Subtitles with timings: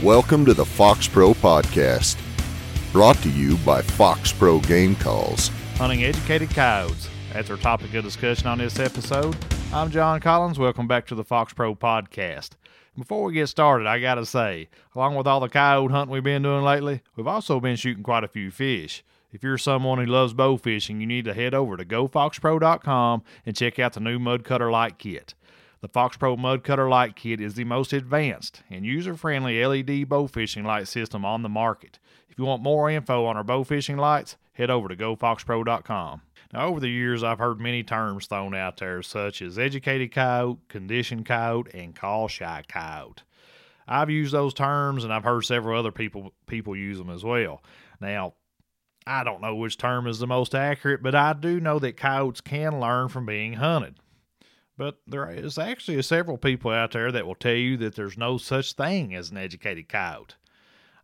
[0.00, 2.18] Welcome to the Fox Pro Podcast,
[2.90, 5.48] brought to you by Fox Pro Game Calls.
[5.76, 7.08] Hunting educated coyotes.
[7.32, 9.36] That's our topic of discussion on this episode.
[9.72, 10.58] I'm Jon Collins.
[10.58, 12.50] Welcome back to the Fox Pro Podcast.
[12.98, 16.24] Before we get started, I got to say, along with all the coyote hunting we've
[16.24, 19.04] been doing lately, we've also been shooting quite a few fish.
[19.30, 23.56] If you're someone who loves bow fishing, you need to head over to gofoxpro.com and
[23.56, 25.34] check out the new Mud Cutter Light Kit.
[25.82, 30.08] The Fox Pro Mud Cutter Light Kit is the most advanced and user friendly LED
[30.08, 31.98] bow fishing light system on the market.
[32.28, 36.22] If you want more info on our bow fishing lights, head over to gofoxpro.com.
[36.52, 40.60] Now, over the years, I've heard many terms thrown out there, such as educated coyote,
[40.68, 43.24] conditioned coyote, and call shy coyote.
[43.88, 47.60] I've used those terms, and I've heard several other people people use them as well.
[48.00, 48.34] Now,
[49.04, 52.40] I don't know which term is the most accurate, but I do know that coyotes
[52.40, 53.96] can learn from being hunted.
[54.82, 58.36] But there is actually several people out there that will tell you that there's no
[58.36, 60.34] such thing as an educated coyote.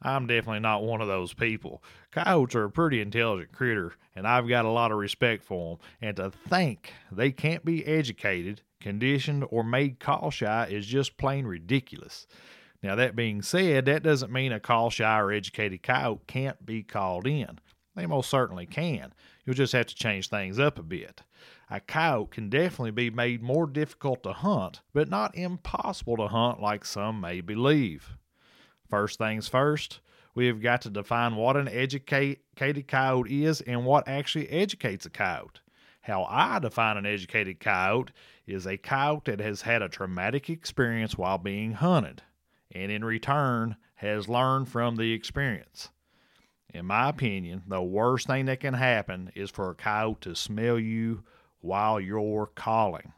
[0.03, 1.81] I'm definitely not one of those people.
[2.11, 5.87] Coyotes are a pretty intelligent critter, and I've got a lot of respect for them.
[6.03, 11.47] And to think they can't be educated, conditioned, or made call shy is just plain
[11.47, 12.27] ridiculous.
[12.83, 16.83] Now, that being said, that doesn't mean a call shy or educated coyote can't be
[16.83, 17.61] called in.
[17.99, 19.13] They most certainly can.
[19.45, 21.25] You'll just have to change things up a bit.
[21.69, 26.61] A coyote can definitely be made more difficult to hunt, but not impossible to hunt
[26.61, 28.17] like some may believe.
[28.89, 29.99] First things first,
[30.33, 35.11] we have got to define what an educated coyote is and what actually educates a
[35.11, 35.59] coyote.
[36.03, 38.13] How I define an educated coyote
[38.47, 42.23] is a coyote that has had a traumatic experience while being hunted,
[42.71, 45.91] and in return has learned from the experience.
[46.74, 50.78] In my opinion, the worst thing that can happen is for a coyote to smell
[50.78, 51.24] you
[51.61, 53.12] while you're calling,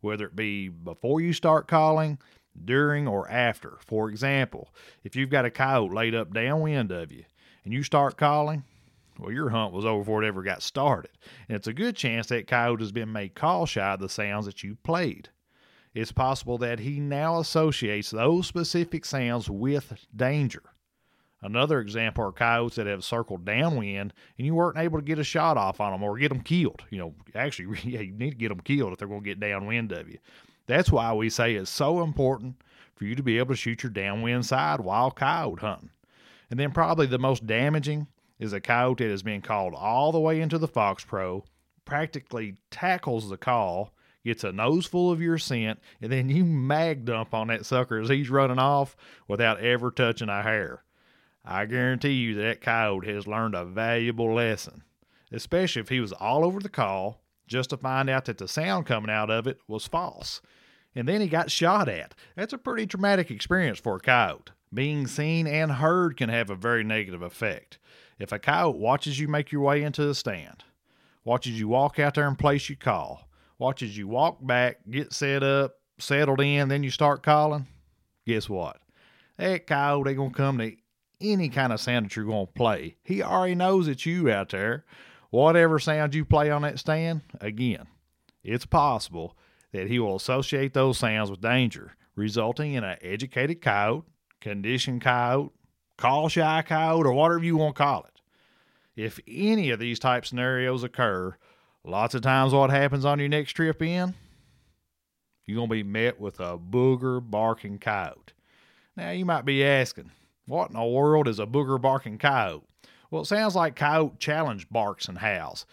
[0.00, 2.18] whether it be before you start calling,
[2.64, 3.78] during, or after.
[3.86, 7.24] For example, if you've got a coyote laid up downwind of you
[7.64, 8.64] and you start calling,
[9.18, 11.10] well, your hunt was over before it ever got started.
[11.48, 14.46] And it's a good chance that coyote has been made call shy of the sounds
[14.46, 15.28] that you played.
[15.94, 20.62] It's possible that he now associates those specific sounds with danger.
[21.42, 25.24] Another example are coyotes that have circled downwind and you weren't able to get a
[25.24, 26.82] shot off on them or get them killed.
[26.90, 29.40] You know, actually, yeah, you need to get them killed if they're going to get
[29.40, 30.18] downwind of you.
[30.66, 32.62] That's why we say it's so important
[32.94, 35.90] for you to be able to shoot your downwind side while coyote hunting.
[36.50, 38.06] And then, probably the most damaging
[38.38, 41.44] is a coyote that has been called all the way into the Fox Pro,
[41.84, 43.92] practically tackles the call,
[44.24, 47.98] gets a nose full of your scent, and then you mag dump on that sucker
[47.98, 50.82] as he's running off without ever touching a hair.
[51.44, 54.82] I guarantee you that coyote has learned a valuable lesson,
[55.32, 58.86] especially if he was all over the call just to find out that the sound
[58.86, 60.40] coming out of it was false.
[60.94, 62.14] And then he got shot at.
[62.36, 64.50] That's a pretty traumatic experience for a coyote.
[64.72, 67.78] Being seen and heard can have a very negative effect.
[68.18, 70.64] If a coyote watches you make your way into the stand,
[71.24, 73.28] watches you walk out there and place your call,
[73.58, 77.66] watches you walk back, get set up, settled in, then you start calling,
[78.26, 78.78] guess what?
[79.38, 80.76] That coyote ain't gonna come to
[81.22, 82.96] any kind of sound that you're going to play.
[83.04, 84.84] He already knows it's you out there.
[85.30, 87.86] Whatever sound you play on that stand, again,
[88.44, 89.36] it's possible
[89.72, 94.04] that he will associate those sounds with danger, resulting in an educated coyote,
[94.40, 95.52] conditioned coyote,
[95.96, 98.20] call shy coyote, or whatever you want to call it.
[98.94, 101.36] If any of these type scenarios occur,
[101.84, 104.14] lots of times what happens on your next trip in,
[105.46, 108.34] you're going to be met with a booger barking coyote.
[108.96, 110.10] Now, you might be asking,
[110.46, 112.64] what in the world is a booger barking coyote?
[113.10, 115.66] Well, it sounds like coyote challenge barks and howls,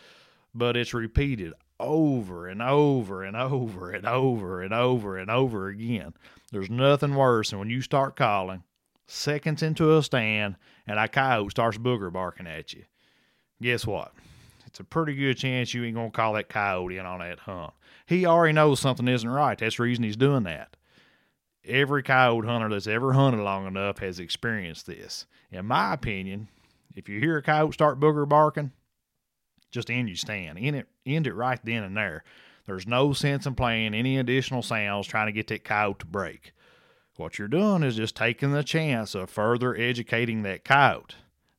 [0.54, 6.14] but it's repeated over and over and over and over and over and over again.
[6.52, 8.64] There's nothing worse than when you start calling,
[9.08, 12.84] seconds into a stand, and a coyote starts booger barking at you.
[13.62, 14.14] Guess what?
[14.68, 17.74] It's a pretty good chance you ain't gonna call that coyote in on that hunt.
[18.06, 19.58] He already knows something isn't right.
[19.58, 20.76] That's the reason he's doing that
[21.66, 25.26] every coyote hunter that's ever hunted long enough has experienced this.
[25.52, 26.48] In my opinion,
[26.96, 28.72] if you hear a coyote start booger barking,
[29.72, 30.58] just end your stand.
[30.60, 32.24] End it, end it right then and there.
[32.66, 36.54] There's no sense in playing any additional sounds trying to get that coyote to break.
[37.18, 41.16] What you're doing is just taking the chance of further educating that coyote.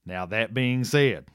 [0.07, 1.27] Now, that being said,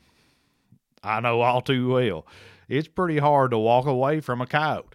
[1.03, 2.25] I know all too well,
[2.67, 4.94] it's pretty hard to walk away from a coyote.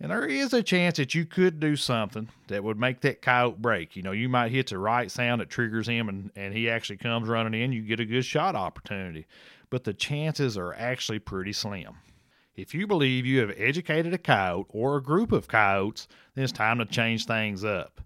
[0.00, 3.58] And there is a chance that you could do something that would make that coyote
[3.58, 3.96] break.
[3.96, 6.98] You know, you might hit the right sound that triggers him and, and he actually
[6.98, 7.72] comes running in.
[7.72, 9.26] You get a good shot opportunity.
[9.70, 11.94] But the chances are actually pretty slim.
[12.54, 16.52] If you believe you have educated a coyote or a group of coyotes, then it's
[16.52, 18.00] time to change things up.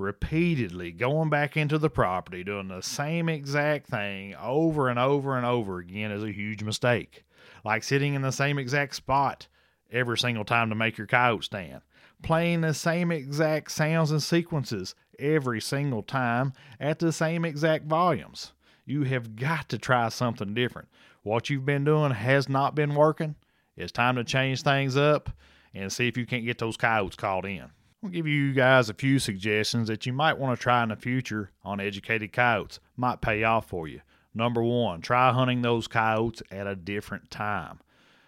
[0.00, 5.46] repeatedly going back into the property, doing the same exact thing over and over and
[5.46, 7.24] over again is a huge mistake.
[7.64, 9.46] Like sitting in the same exact spot
[9.92, 11.82] every single time to make your coyote stand.
[12.22, 18.52] Playing the same exact sounds and sequences every single time at the same exact volumes.
[18.84, 20.88] You have got to try something different.
[21.22, 23.36] What you've been doing has not been working.
[23.76, 25.30] It's time to change things up
[25.74, 27.70] and see if you can't get those coyotes called in.
[28.02, 30.96] I'll give you guys a few suggestions that you might want to try in the
[30.96, 32.80] future on educated coyotes.
[32.96, 34.00] Might pay off for you.
[34.34, 37.80] Number one, try hunting those coyotes at a different time.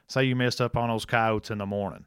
[0.07, 2.05] Say you messed up on those coyotes in the morning.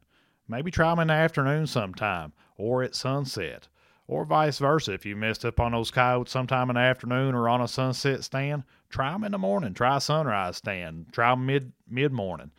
[0.48, 3.68] Maybe try them in the afternoon sometime or at sunset.
[4.08, 4.94] Or vice versa.
[4.94, 8.24] If you messed up on those coyotes sometime in the afternoon or on a sunset
[8.24, 9.74] stand, try them in the morning.
[9.74, 11.08] Try a sunrise stand.
[11.12, 12.52] Try them mid mid morning.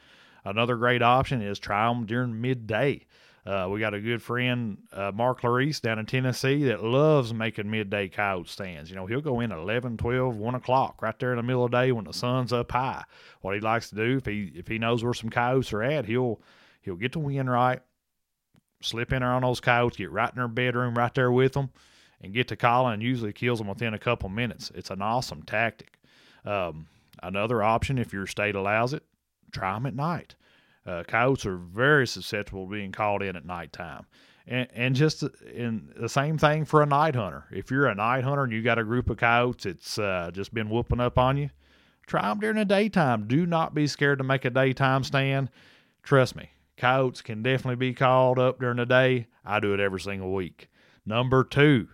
[0.45, 3.06] Another great option is try them during midday.
[3.47, 7.71] Uh, we got a good friend, uh, Mark Larice, down in Tennessee that loves making
[7.71, 8.91] midday coyote stands.
[8.91, 11.65] You know, he'll go in at 11, 12, 1 o'clock right there in the middle
[11.65, 13.05] of the day when the sun's up high.
[13.43, 16.07] What he likes to do, if he if he knows where some coyotes are at,
[16.07, 16.41] he'll
[16.81, 17.81] he'll get the wind right,
[18.83, 21.71] slip in there on those coyotes, get right in their bedroom right there with them,
[22.21, 24.73] and get to calling and usually kills them within a couple minutes.
[24.75, 26.01] It's an awesome tactic.
[26.45, 26.89] Um,
[27.23, 29.05] another option, if your state allows it,
[29.53, 30.35] try them at night.
[30.87, 34.07] Uh, coyotes are very susceptible to being called in at nighttime.
[34.47, 37.45] And, and just in the same thing for a night hunter.
[37.51, 40.55] If you're a night hunter and you got a group of coyotes that's uh, just
[40.55, 41.51] been whooping up on you,
[42.07, 43.27] try them during the daytime.
[43.27, 45.51] Do not be scared to make a daytime stand.
[46.05, 49.27] Trust me, coyotes can definitely be called up during the day.
[49.45, 50.69] I do it every single week.
[51.05, 51.89] Number two,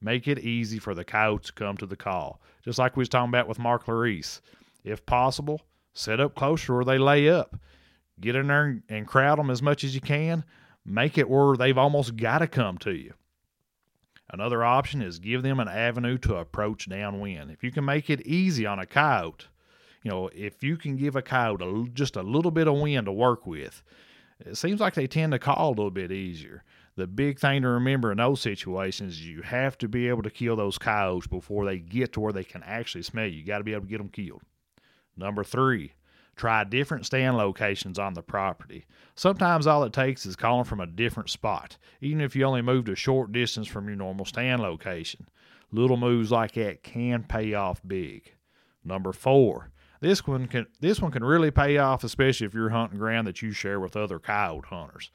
[0.00, 2.40] make it easy for the coyotes to come to the call.
[2.64, 4.40] Just like we was talking about with Mark Larice.
[4.84, 5.60] If possible,
[5.94, 7.56] set up closer where they lay up.
[8.20, 10.44] Get in there and crowd them as much as you can.
[10.84, 13.14] Make it where they've almost got to come to you.
[14.30, 17.50] Another option is give them an avenue to approach downwind.
[17.50, 19.46] If you can make it easy on a coyote,
[20.02, 23.06] you know, if you can give a coyote a, just a little bit of wind
[23.06, 23.82] to work with,
[24.40, 26.64] it seems like they tend to call a little bit easier.
[26.96, 30.30] The big thing to remember in those situations is you have to be able to
[30.30, 33.38] kill those coyotes before they get to where they can actually smell you.
[33.38, 34.42] You got to be able to get them killed.
[35.16, 35.92] Number three,
[36.36, 38.86] Try different stand locations on the property.
[39.14, 42.88] Sometimes all it takes is calling from a different spot, even if you only moved
[42.88, 45.28] a short distance from your normal stand location.
[45.70, 48.32] Little moves like that can pay off big.
[48.84, 49.70] Number four,
[50.00, 53.40] this one can this one can really pay off, especially if you're hunting ground that
[53.40, 55.10] you share with other coyote hunters.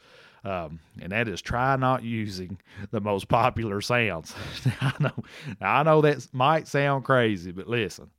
[0.45, 2.59] Um, and that is try not using
[2.91, 4.33] the most popular sounds.
[4.81, 5.23] I know,
[5.59, 8.09] I know that might sound crazy, but listen,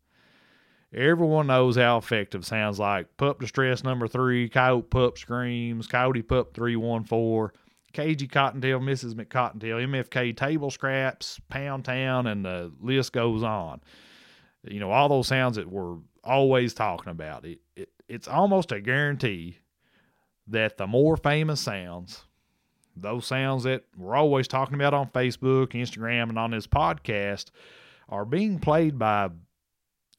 [0.93, 6.53] Everyone knows how effective sounds like pup distress number three, coyote pup screams, coyote pup
[6.53, 7.57] 314,
[7.93, 9.15] cagey cottontail, Mrs.
[9.15, 13.81] McCottontail, MFK table scraps, pound town, and the list goes on.
[14.65, 17.45] You know, all those sounds that we're always talking about.
[17.45, 19.59] It, it It's almost a guarantee
[20.49, 22.25] that the more famous sounds,
[22.97, 27.47] those sounds that we're always talking about on Facebook, Instagram, and on this podcast,
[28.09, 29.31] are being played by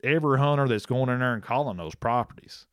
[0.04, 2.66] every hunter that's going in there and calling those properties.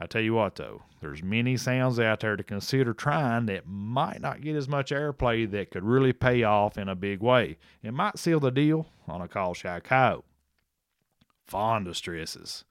[0.00, 4.20] I tell you what, though, there's many sounds out there to consider trying that might
[4.20, 7.58] not get as much airplay that could really pay off in a big way.
[7.82, 10.24] It might seal the deal on a call shy coyote.
[11.46, 12.64] Fawn distresses.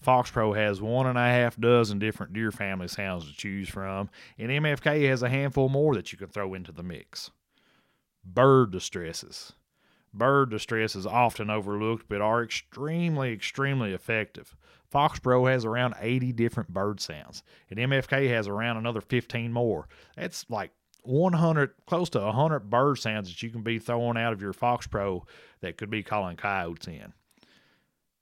[0.00, 4.10] Fox Pro has one and a half dozen different deer family sounds to choose from,
[4.38, 7.30] and MFK has a handful more that you can throw into the mix.
[8.24, 9.52] Bird distresses.
[10.14, 14.54] Bird distress is often overlooked, but are extremely, extremely effective.
[14.88, 19.88] Fox Pro has around 80 different bird sounds, and MFK has around another 15 more.
[20.16, 20.70] That's like
[21.02, 24.86] 100, close to 100 bird sounds that you can be throwing out of your Fox
[24.86, 25.26] Pro
[25.60, 27.12] that could be calling coyotes in.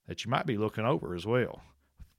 [0.09, 1.61] That you might be looking over as well.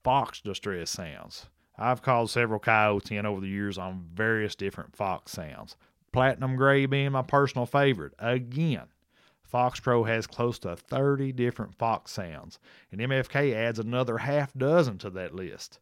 [0.03, 1.47] Fox distress sounds.
[1.77, 5.75] I've called several coyotes in over the years on various different fox sounds.
[6.11, 8.13] Platinum gray being my personal favorite.
[8.19, 8.83] Again,
[9.53, 12.57] Fox Pro has close to 30 different Fox sounds,
[12.91, 15.79] and MFK adds another half dozen to that list.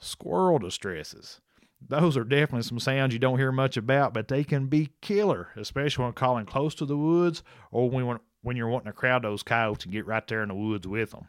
[0.00, 1.40] Squirrel distresses.
[1.80, 5.50] Those are definitely some sounds you don't hear much about, but they can be killer,
[5.54, 9.44] especially when calling close to the woods or when, when you're wanting to crowd those
[9.44, 11.28] coyotes and get right there in the woods with them.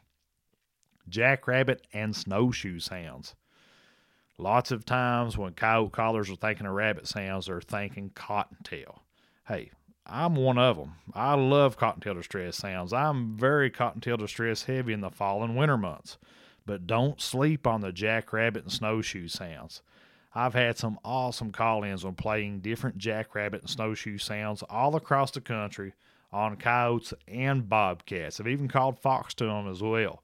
[1.08, 3.36] Jackrabbit and snowshoe sounds.
[4.40, 9.04] Lots of times when coyote callers are thinking of rabbit sounds, they're thinking cottontail.
[9.48, 9.70] Hey,
[10.06, 10.96] I'm one of them.
[11.14, 12.92] I love cottontail distress sounds.
[12.92, 16.18] I'm very cottontail distress heavy in the fall and winter months.
[16.66, 19.82] But don't sleep on the jackrabbit and snowshoe sounds.
[20.36, 25.32] I've had some awesome call ins when playing different jackrabbit and snowshoe sounds all across
[25.32, 25.94] the country
[26.32, 28.40] on coyotes and bobcats.
[28.40, 30.23] I've even called fox to them as well.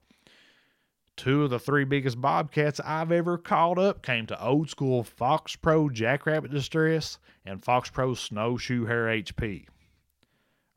[1.20, 5.54] Two of the three biggest bobcats I've ever caught up came to old school Fox
[5.54, 9.66] Pro Jackrabbit Distress and Fox Pro Snowshoe Hare HP.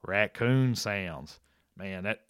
[0.06, 1.40] Raccoon sounds.
[1.78, 2.26] Man, that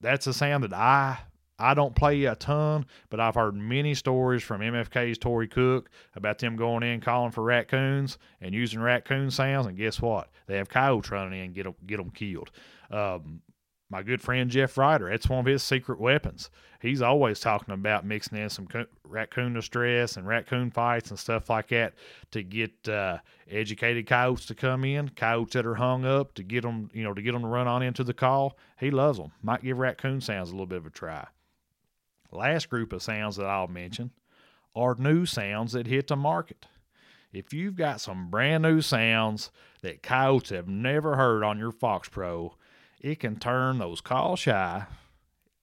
[0.00, 1.18] that's a sound that I
[1.58, 6.38] I don't play a ton, but I've heard many stories from MFK's Tori Cook about
[6.38, 9.66] them going in calling for raccoons and using raccoon sounds.
[9.66, 10.30] And guess what?
[10.46, 12.52] They have coyotes running in and get them, get them killed.
[12.92, 13.40] Um,
[13.88, 16.50] my good friend Jeff Ryder, that's one of his secret weapons.
[16.82, 21.48] He's always talking about mixing in some co- raccoon distress and raccoon fights and stuff
[21.48, 21.94] like that
[22.32, 26.62] to get uh, educated coyotes to come in, coyotes that are hung up to get
[26.62, 28.58] them, you know, to get them to run on into the call.
[28.78, 29.32] He loves them.
[29.42, 31.26] Might give raccoon sounds a little bit of a try.
[32.32, 34.10] Last group of sounds that I'll mention
[34.74, 36.66] are new sounds that hit the market.
[37.32, 39.50] If you've got some brand new sounds
[39.82, 42.56] that coyotes have never heard on your Fox Pro,
[43.06, 44.84] it can turn those call shy,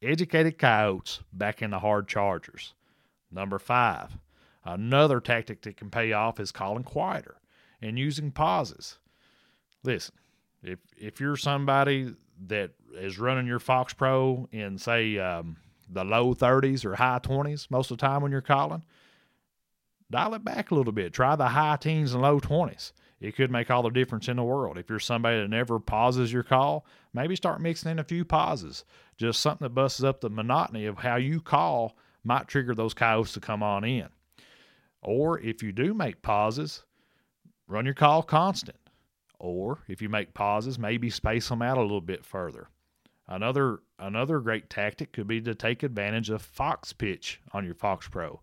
[0.01, 2.73] educated coyotes back into hard chargers.
[3.29, 4.17] Number five,
[4.63, 7.35] another tactic that can pay off is calling quieter
[7.81, 8.97] and using pauses.
[9.83, 10.15] Listen,
[10.63, 12.15] if if you're somebody
[12.47, 15.57] that is running your Fox Pro in say um,
[15.89, 18.83] the low 30s or high 20s most of the time when you're calling,
[20.09, 21.11] dial it back a little bit.
[21.11, 22.93] Try the high teens and low 20s.
[23.23, 24.77] It could make all the difference in the world.
[24.77, 28.83] If you're somebody that never pauses your call, maybe start mixing in a few pauses.
[29.15, 33.31] Just something that busts up the monotony of how you call might trigger those coyotes
[33.31, 34.09] to come on in.
[35.01, 36.83] Or if you do make pauses,
[37.65, 38.77] run your call constant.
[39.39, 42.67] Or if you make pauses, maybe space them out a little bit further.
[43.29, 48.05] Another another great tactic could be to take advantage of Fox Pitch on your Fox
[48.09, 48.41] Pro.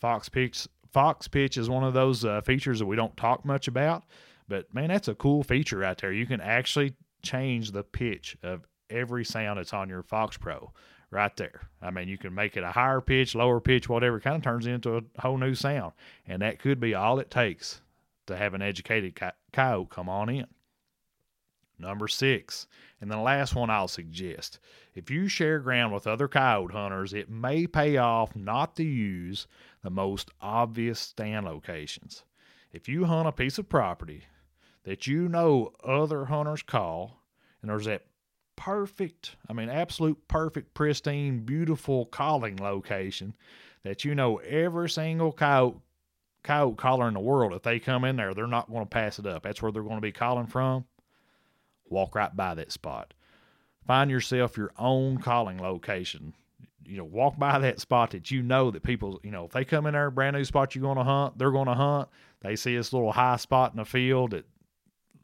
[0.00, 3.68] Fox Pitch Fox Pitch is one of those uh, features that we don't talk much
[3.68, 4.04] about,
[4.48, 6.10] but man, that's a cool feature right there.
[6.10, 10.72] You can actually change the pitch of every sound that's on your Fox Pro
[11.10, 11.68] right there.
[11.82, 14.16] I mean, you can make it a higher pitch, lower pitch, whatever.
[14.16, 15.92] It kind of turns into a whole new sound,
[16.26, 17.82] and that could be all it takes
[18.26, 19.20] to have an educated
[19.52, 20.46] coyote come on in.
[21.78, 22.68] Number six,
[23.02, 24.60] and the last one I'll suggest
[24.94, 29.46] if you share ground with other coyote hunters, it may pay off not to use
[29.86, 32.24] the most obvious stand locations.
[32.72, 34.24] If you hunt a piece of property
[34.82, 37.22] that you know other hunters call,
[37.62, 38.04] and there's that
[38.56, 43.34] perfect, I mean, absolute perfect, pristine, beautiful calling location
[43.84, 45.78] that you know every single coyote
[46.42, 49.18] coyote caller in the world, if they come in there, they're not going to pass
[49.18, 49.44] it up.
[49.44, 50.84] That's where they're going to be calling from
[51.88, 53.14] walk right by that spot.
[53.86, 56.34] Find yourself your own calling location.
[56.86, 59.64] You know, walk by that spot that you know that people, you know, if they
[59.64, 62.08] come in there, brand new spot you're going to hunt, they're going to hunt.
[62.40, 64.46] They see this little high spot in the field that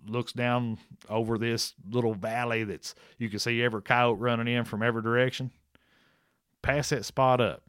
[0.07, 0.79] looks down
[1.09, 5.51] over this little valley that's you can see every coyote running in from every direction.
[6.63, 7.63] Pass that spot up.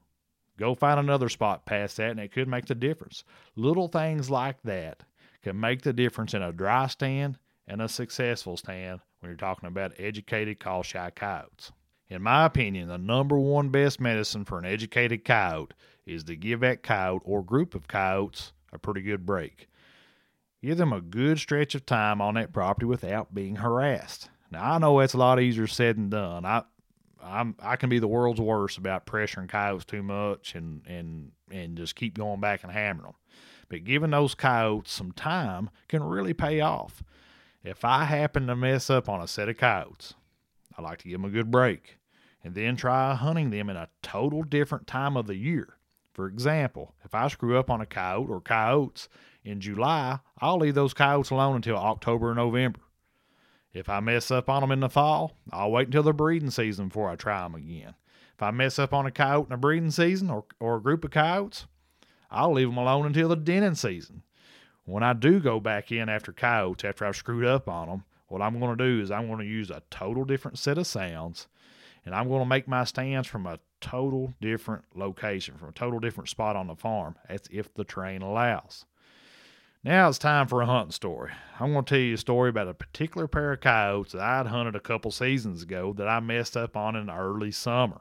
[0.58, 3.24] Go find another spot past that, and it could make the difference.
[3.56, 5.04] Little things like that
[5.42, 9.68] can make the difference in a dry stand and a successful stand when you're talking
[9.68, 11.72] about educated call shy coyotes.
[12.14, 15.74] In my opinion, the number one best medicine for an educated coyote
[16.06, 19.68] is to give that coyote or group of coyotes a pretty good break.
[20.62, 24.30] Give them a good stretch of time on that property without being harassed.
[24.52, 26.46] Now I know that's a lot easier said than done.
[26.46, 26.62] I
[27.20, 31.76] I'm I can be the world's worst about pressuring coyotes too much and and and
[31.76, 33.16] just keep going back and hammering them.
[33.70, 37.02] But giving those coyotes some time can really pay off.
[37.64, 40.14] If I happen to mess up on a set of coyotes,
[40.78, 41.98] I like to give them a good break
[42.44, 45.78] and then try hunting them in a total different time of the year.
[46.14, 49.10] For example, if I screw up on a coyote or coyotes
[49.44, 52.82] in July, I'll leave those coyotes alone until October or November.
[53.74, 56.90] If I mess up on them in the fall, I'll wait until the breeding season
[56.90, 57.96] before I try them again.
[58.36, 61.04] If I mess up on a coyote in a breeding season or, or a group
[61.04, 61.66] of coyotes,
[62.30, 64.24] I'll leave them alone until the denning season.
[64.86, 68.42] When I do go back in after coyotes, after I've screwed up on them, what
[68.42, 71.48] I'm going to do is I'm going to use a total different set of sounds
[72.06, 76.00] and I'm going to make my stands from a total different location, from a total
[76.00, 77.16] different spot on the farm.
[77.28, 78.86] That's if the terrain allows.
[79.84, 81.32] Now it's time for a hunting story.
[81.60, 84.48] I'm going to tell you a story about a particular pair of coyotes that I'd
[84.48, 88.00] hunted a couple seasons ago that I messed up on in early summer,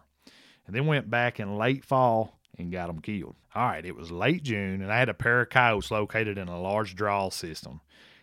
[0.66, 3.35] and then went back in late fall and got them killed.
[3.54, 6.47] All right, it was late June, and I had a pair of coyotes located in
[6.47, 7.80] a large draw system.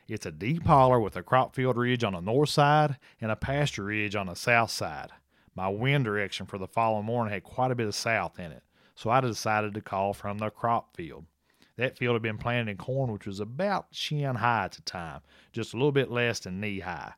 [0.07, 3.35] It's a deep holler with a crop field ridge on the north side and a
[3.35, 5.09] pasture ridge on the south side.
[5.59, 8.63] My wind direction for the following morning had quite a bit of south in it,
[8.95, 11.25] so I decided to call from the crop field.
[11.75, 15.19] That field had been planted in corn, which was about shin high at the time,
[15.51, 17.11] just a little bit less than knee high.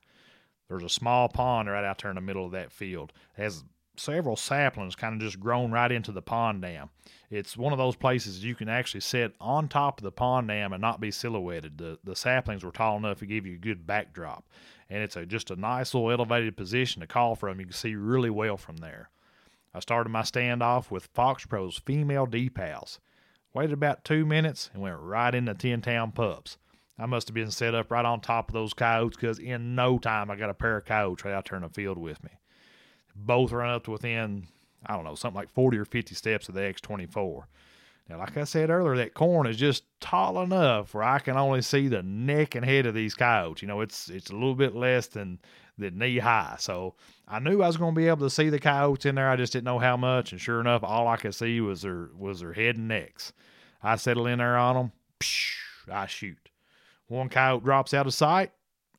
[0.68, 3.14] There's a small pond right out there in the middle of that field.
[3.38, 3.64] It has
[3.98, 6.90] several saplings kind of just grown right into the pond dam.
[7.30, 10.74] It's one of those places you can actually sit on top of the pond dam
[10.74, 11.78] and not be silhouetted.
[11.78, 14.46] The the saplings were tall enough to give you a good backdrop,
[14.90, 17.60] and it's a just a nice little elevated position to call from.
[17.60, 19.10] You can see really well from there.
[19.74, 23.00] I started my standoff with Fox Pro's female D-pals.
[23.54, 26.58] Waited about two minutes and went right into Ten Town pups.
[26.98, 29.98] I must have been set up right on top of those coyotes because in no
[29.98, 32.32] time I got a pair of coyotes right out there in the field with me
[33.16, 34.48] both run up to within,
[34.86, 37.44] I don't know, something like 40 or 50 steps of the X24.
[38.10, 41.62] Now, like I said earlier, that corn is just tall enough where I can only
[41.62, 43.62] see the neck and head of these coyotes.
[43.62, 45.40] You know, it's it's a little bit less than
[45.78, 46.56] than knee high.
[46.60, 46.96] So
[47.28, 49.30] I knew I was going to be able to see the coyotes in there.
[49.30, 50.34] I just didn't know how much.
[50.34, 53.32] And sure enough, all I could see was their was their head and necks.
[53.82, 54.92] I settle in there on them.
[55.20, 55.54] Psh,
[55.90, 56.50] I shoot.
[57.08, 58.52] One coyote drops out of sight,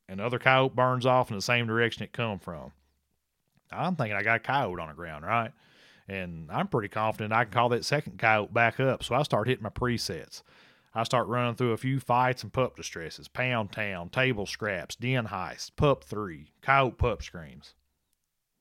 [0.07, 2.71] and the other coyote burns off in the same direction it come from.
[3.75, 5.51] I'm thinking I got a coyote on the ground, right?
[6.07, 9.03] And I'm pretty confident I can call that second coyote back up.
[9.03, 10.43] So I start hitting my presets.
[10.95, 15.27] I start running through a few fights and pup distresses, pound town, table scraps, den
[15.27, 17.73] heist, pup three, coyote pup screams.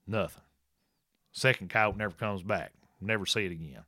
[0.07, 0.42] Nothing.
[1.33, 2.73] Second coyote never comes back.
[3.00, 3.85] Never see it again.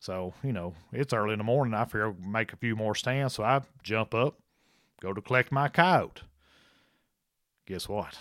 [0.00, 1.74] So, you know, it's early in the morning.
[1.74, 3.34] I figure I'll make a few more stands.
[3.34, 4.38] So I jump up,
[5.00, 6.22] go to collect my coyote.
[7.66, 8.14] Guess what?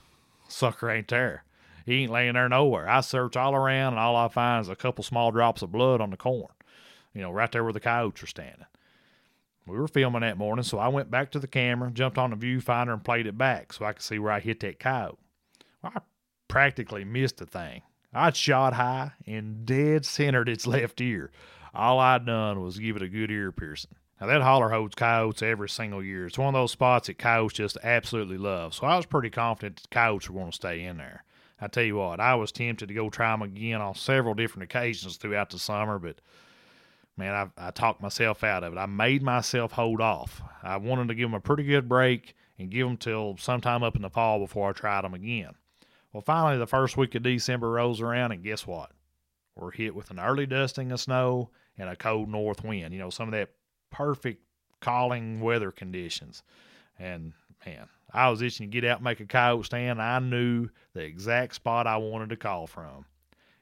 [0.48, 1.44] Sucker ain't there.
[1.86, 2.88] He ain't laying there nowhere.
[2.88, 6.00] I search all around, and all I find is a couple small drops of blood
[6.00, 6.52] on the corn,
[7.14, 8.66] you know, right there where the coyotes are standing.
[9.66, 12.36] We were filming that morning, so I went back to the camera, jumped on the
[12.36, 15.18] viewfinder, and played it back so I could see where I hit that coyote.
[15.82, 16.00] Well, I
[16.48, 17.82] practically missed the thing.
[18.12, 21.30] I'd shot high and dead centered its left ear.
[21.72, 23.92] All I'd done was give it a good ear piercing.
[24.20, 26.26] Now, that holler holds coyotes every single year.
[26.26, 28.74] It's one of those spots that coyotes just absolutely love.
[28.74, 31.24] So I was pretty confident the coyotes were going to stay in there.
[31.60, 34.64] I tell you what, I was tempted to go try them again on several different
[34.64, 36.20] occasions throughout the summer, but
[37.16, 38.78] man, I, I talked myself out of it.
[38.78, 40.40] I made myself hold off.
[40.62, 43.96] I wanted to give them a pretty good break and give them till sometime up
[43.96, 45.52] in the fall before I tried them again.
[46.12, 48.90] Well, finally, the first week of December rolls around, and guess what?
[49.54, 52.92] We're hit with an early dusting of snow and a cold north wind.
[52.92, 53.50] You know, some of that
[53.90, 54.42] perfect
[54.80, 56.42] calling weather conditions.
[56.98, 57.32] And
[57.66, 60.00] man, I was itching to get out and make a coyote stand.
[60.00, 63.06] I knew the exact spot I wanted to call from.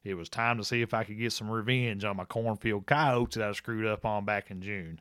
[0.05, 3.37] It was time to see if I could get some revenge on my cornfield coyotes
[3.37, 5.01] that I screwed up on back in June.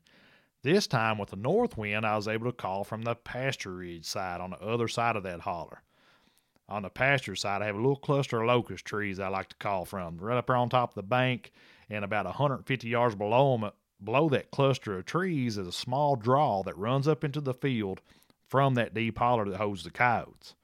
[0.63, 4.05] This time, with the north wind, I was able to call from the pasture ridge
[4.05, 5.81] side on the other side of that holler.
[6.67, 9.55] On the pasture side, I have a little cluster of locust trees I like to
[9.55, 11.53] call from, right up there on top of the bank,
[11.89, 13.71] and about 150 yards below them,
[14.03, 18.01] below that cluster of trees, is a small draw that runs up into the field
[18.47, 20.55] from that deep holler that holds the coyotes.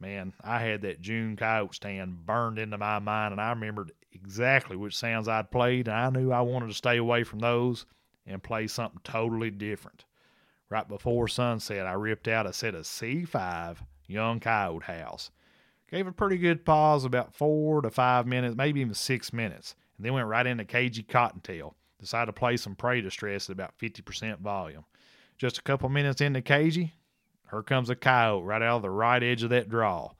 [0.00, 4.76] Man, I had that June coyote stand burned into my mind, and I remembered exactly
[4.76, 7.86] which sounds I'd played, and I knew I wanted to stay away from those
[8.26, 10.04] and play something totally different.
[10.68, 15.30] Right before sunset, I ripped out a set of C5 young coyote house.
[15.90, 20.06] Gave a pretty good pause, about four to five minutes, maybe even six minutes, and
[20.06, 21.76] then went right into cagey cottontail.
[22.00, 24.84] Decided to play some prey distress at about 50% volume.
[25.42, 26.94] Just a couple minutes into cagey,
[27.50, 30.12] here comes a coyote right out of the right edge of that draw.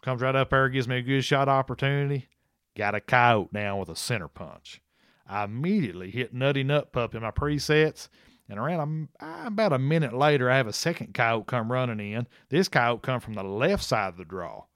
[0.00, 2.28] Comes right up there, gives me a good shot opportunity.
[2.76, 4.80] Got a coyote down with a center punch.
[5.26, 8.08] I immediately hit Nutty Nut Pup in my presets,
[8.48, 12.12] and around a, ah, about a minute later, I have a second coyote come running
[12.12, 12.28] in.
[12.48, 14.66] This coyote come from the left side of the draw.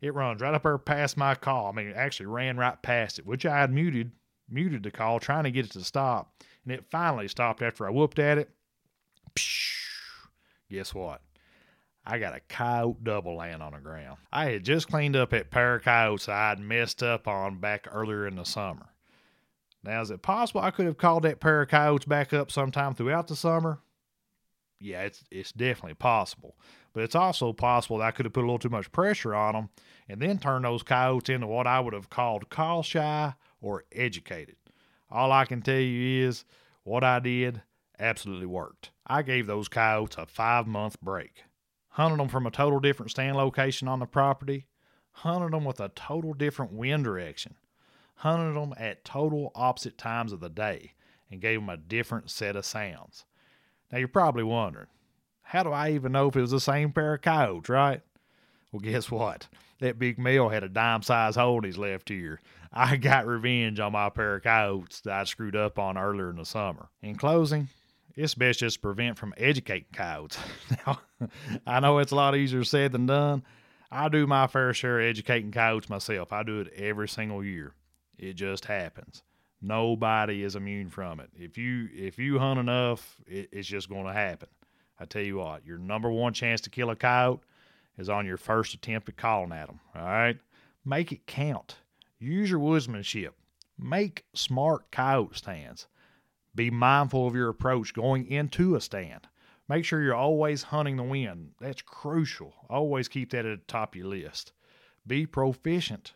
[0.00, 1.68] It runs right up there past my call.
[1.68, 4.10] I mean, it actually ran right past it, which I had muted,
[4.50, 6.34] muted the call, trying to get it to stop.
[6.64, 8.50] And it finally stopped after I whooped at it.
[10.70, 11.22] Guess what?
[12.04, 14.18] I got a coyote double laying on the ground.
[14.32, 18.26] I had just cleaned up that pair of coyotes I'd messed up on back earlier
[18.26, 18.86] in the summer.
[19.84, 22.94] Now, is it possible I could have called that pair of coyotes back up sometime
[22.94, 23.80] throughout the summer?
[24.80, 26.56] Yeah, it's it's definitely possible.
[26.92, 29.54] But it's also possible that I could have put a little too much pressure on
[29.54, 29.68] them
[30.08, 34.56] and then turned those coyotes into what I would have called call shy or educated.
[35.10, 36.44] All I can tell you is
[36.84, 37.62] what I did
[37.98, 38.90] absolutely worked.
[39.08, 41.44] I gave those coyotes a five month break.
[41.90, 44.66] Hunted them from a total different stand location on the property,
[45.10, 47.56] hunted them with a total different wind direction,
[48.16, 50.92] hunted them at total opposite times of the day,
[51.30, 53.24] and gave them a different set of sounds.
[53.90, 54.86] Now you're probably wondering,
[55.42, 58.02] how do I even know if it was the same pair of coyotes, right?
[58.70, 59.48] Well, guess what?
[59.80, 62.40] That big male had a dime size hole in his left ear.
[62.72, 66.36] I got revenge on my pair of coyotes that I screwed up on earlier in
[66.36, 66.90] the summer.
[67.00, 67.68] In closing,
[68.18, 70.38] it's best just prevent from educating coyotes.
[70.86, 71.00] now,
[71.64, 73.44] I know it's a lot easier said than done.
[73.92, 76.32] I do my fair share of educating coyotes myself.
[76.32, 77.74] I do it every single year.
[78.18, 79.22] It just happens.
[79.62, 81.30] Nobody is immune from it.
[81.36, 84.48] If you if you hunt enough, it, it's just going to happen.
[84.98, 87.42] I tell you what, your number one chance to kill a coyote
[87.98, 89.78] is on your first attempt at calling at them.
[89.94, 90.38] All right,
[90.84, 91.76] make it count.
[92.18, 93.30] Use your woodsmanship.
[93.78, 95.86] Make smart coyote stands.
[96.58, 99.28] Be mindful of your approach going into a stand.
[99.68, 101.52] Make sure you're always hunting the wind.
[101.60, 102.52] That's crucial.
[102.68, 104.50] Always keep that at the top of your list.
[105.06, 106.14] Be proficient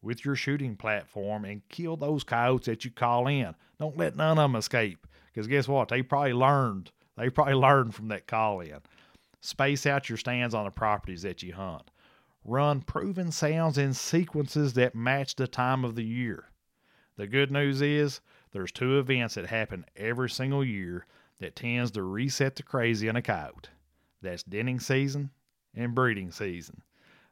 [0.00, 3.54] with your shooting platform and kill those coyotes that you call in.
[3.78, 5.06] Don't let none of them escape.
[5.26, 5.88] Because guess what?
[5.88, 6.90] They probably learned.
[7.18, 8.80] They probably learned from that call in.
[9.42, 11.90] Space out your stands on the properties that you hunt.
[12.46, 16.46] Run proven sounds in sequences that match the time of the year.
[17.16, 21.06] The good news is there's two events that happen every single year
[21.40, 23.68] that tends to reset the crazy in a coyote.
[24.20, 25.30] That's denning season
[25.74, 26.82] and breeding season.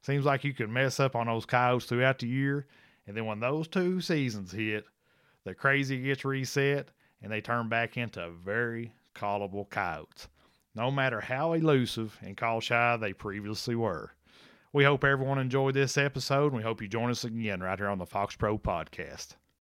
[0.03, 2.67] Seems like you can mess up on those coyotes throughout the year,
[3.07, 4.87] and then when those two seasons hit,
[5.45, 6.89] the crazy gets reset
[7.23, 10.29] and they turn back into very callable coyotes,
[10.75, 14.15] no matter how elusive and call shy they previously were.
[14.73, 17.89] We hope everyone enjoyed this episode, and we hope you join us again right here
[17.89, 19.35] on the Fox Pro Podcast.